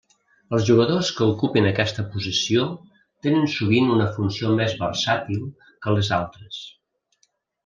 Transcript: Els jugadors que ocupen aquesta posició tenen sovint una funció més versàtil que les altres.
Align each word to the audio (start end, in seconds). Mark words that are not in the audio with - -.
Els 0.57 0.63
jugadors 0.67 1.09
que 1.17 1.25
ocupen 1.33 1.67
aquesta 1.71 2.05
posició 2.13 2.63
tenen 3.27 3.45
sovint 3.57 3.93
una 3.97 4.09
funció 4.17 4.55
més 4.63 4.75
versàtil 4.81 5.45
que 5.85 5.95
les 5.99 6.11
altres. 6.19 6.61